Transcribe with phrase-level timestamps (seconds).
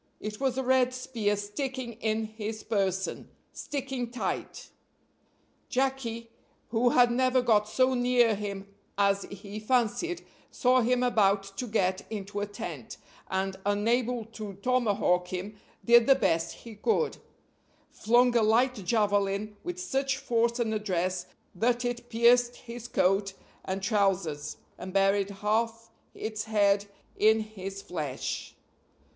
[0.19, 4.69] It was a red spear sticking in his person sticking tight.
[5.69, 6.31] Jacky,
[6.69, 8.67] who had never got so near him
[8.97, 12.97] as he fancied, saw him about to get into a tent,
[13.29, 17.17] and, unable to tomahawk him, did the best he could
[17.91, 23.33] flung a light javelin with such force and address that it pierced his coat
[23.65, 26.87] and trousers and buried half its head
[27.17, 28.55] in his flesh.